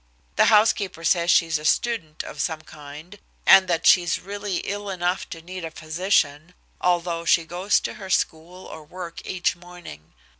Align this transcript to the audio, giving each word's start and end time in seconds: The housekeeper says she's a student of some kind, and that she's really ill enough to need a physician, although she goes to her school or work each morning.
The 0.35 0.45
housekeeper 0.45 1.03
says 1.03 1.29
she's 1.29 1.59
a 1.59 1.63
student 1.63 2.23
of 2.23 2.41
some 2.41 2.63
kind, 2.63 3.19
and 3.45 3.67
that 3.67 3.85
she's 3.85 4.19
really 4.19 4.57
ill 4.61 4.89
enough 4.89 5.29
to 5.29 5.43
need 5.43 5.63
a 5.63 5.69
physician, 5.69 6.55
although 6.81 7.23
she 7.23 7.45
goes 7.45 7.79
to 7.81 7.93
her 8.01 8.09
school 8.09 8.65
or 8.65 8.83
work 8.83 9.21
each 9.27 9.55
morning. 9.55 10.13